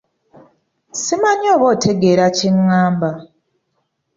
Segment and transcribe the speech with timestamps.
[1.01, 3.09] Simanyi oba otegeera kye ngamba.